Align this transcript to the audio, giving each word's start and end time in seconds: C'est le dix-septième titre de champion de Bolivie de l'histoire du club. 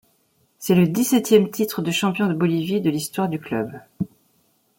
C'est 0.57 0.73
le 0.73 0.87
dix-septième 0.87 1.51
titre 1.51 1.83
de 1.83 1.91
champion 1.91 2.25
de 2.25 2.33
Bolivie 2.33 2.81
de 2.81 2.89
l'histoire 2.89 3.29
du 3.29 3.37
club. 3.39 3.79